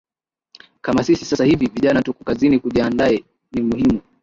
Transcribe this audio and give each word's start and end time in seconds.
kama 0.81 1.03
sisi 1.03 1.25
sasa 1.25 1.45
hivi 1.45 1.65
vijana 1.67 2.01
tuko 2.01 2.23
kazini 2.23 2.59
tujiaandae 2.59 3.23
ni 3.51 3.61
muhimu 3.61 4.01